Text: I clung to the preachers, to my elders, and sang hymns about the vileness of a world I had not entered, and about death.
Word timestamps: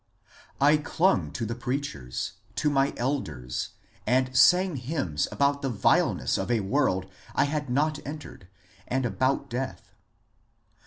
I 0.59 0.77
clung 0.77 1.31
to 1.33 1.45
the 1.45 1.53
preachers, 1.53 2.33
to 2.55 2.71
my 2.71 2.91
elders, 2.97 3.69
and 4.07 4.35
sang 4.35 4.77
hymns 4.77 5.27
about 5.31 5.61
the 5.61 5.69
vileness 5.69 6.39
of 6.39 6.49
a 6.49 6.61
world 6.61 7.05
I 7.35 7.43
had 7.43 7.69
not 7.69 7.99
entered, 8.03 8.47
and 8.87 9.05
about 9.05 9.47
death. 9.47 9.91